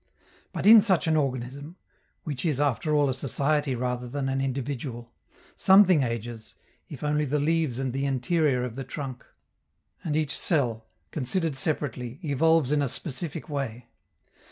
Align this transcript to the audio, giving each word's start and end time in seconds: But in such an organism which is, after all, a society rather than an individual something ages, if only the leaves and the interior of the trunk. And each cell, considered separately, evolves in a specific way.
But 0.51 0.65
in 0.65 0.81
such 0.81 1.05
an 1.05 1.15
organism 1.15 1.75
which 2.23 2.43
is, 2.43 2.59
after 2.59 2.95
all, 2.95 3.07
a 3.07 3.13
society 3.13 3.75
rather 3.75 4.09
than 4.09 4.29
an 4.29 4.41
individual 4.41 5.11
something 5.55 6.01
ages, 6.01 6.55
if 6.89 7.03
only 7.03 7.23
the 7.23 7.37
leaves 7.37 7.77
and 7.77 7.93
the 7.93 8.07
interior 8.07 8.63
of 8.63 8.75
the 8.75 8.83
trunk. 8.83 9.23
And 10.03 10.15
each 10.17 10.35
cell, 10.35 10.87
considered 11.11 11.55
separately, 11.55 12.17
evolves 12.23 12.71
in 12.71 12.81
a 12.81 12.89
specific 12.89 13.47
way. 13.47 13.89